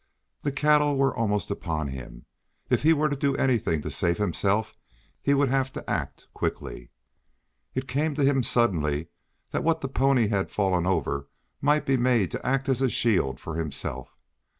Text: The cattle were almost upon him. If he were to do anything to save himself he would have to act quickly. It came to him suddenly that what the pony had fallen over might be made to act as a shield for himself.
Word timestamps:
The 0.41 0.51
cattle 0.51 0.97
were 0.97 1.15
almost 1.15 1.51
upon 1.51 1.89
him. 1.89 2.25
If 2.71 2.81
he 2.81 2.91
were 2.91 3.07
to 3.07 3.15
do 3.15 3.35
anything 3.35 3.83
to 3.83 3.91
save 3.91 4.17
himself 4.17 4.75
he 5.21 5.35
would 5.35 5.49
have 5.49 5.71
to 5.73 5.87
act 5.87 6.25
quickly. 6.33 6.89
It 7.75 7.87
came 7.87 8.15
to 8.15 8.23
him 8.25 8.41
suddenly 8.41 9.09
that 9.51 9.63
what 9.63 9.81
the 9.81 9.87
pony 9.87 10.25
had 10.29 10.49
fallen 10.49 10.87
over 10.87 11.27
might 11.61 11.85
be 11.85 11.97
made 11.97 12.31
to 12.31 12.43
act 12.43 12.67
as 12.67 12.81
a 12.81 12.89
shield 12.89 13.39
for 13.39 13.57
himself. 13.57 14.17